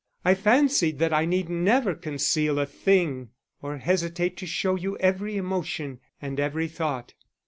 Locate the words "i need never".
1.13-1.93